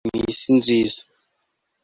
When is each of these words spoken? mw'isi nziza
mw'isi 0.07 0.49
nziza 0.59 0.99